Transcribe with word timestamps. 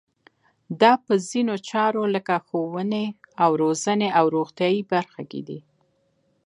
دا 0.81 0.91
په 1.05 1.13
ځینو 1.29 1.55
چارو 1.69 2.03
لکه 2.15 2.35
ښوونې 2.45 3.05
او 3.43 3.51
روزنې 3.63 4.09
او 4.19 4.25
روغتیایي 4.35 4.81
برخه 4.93 5.21
کې 5.31 5.41
دي. 5.47 5.59